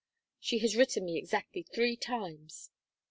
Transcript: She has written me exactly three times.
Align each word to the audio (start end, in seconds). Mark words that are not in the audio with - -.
She 0.39 0.57
has 0.57 0.75
written 0.75 1.05
me 1.05 1.15
exactly 1.19 1.61
three 1.61 1.95
times. 1.95 2.71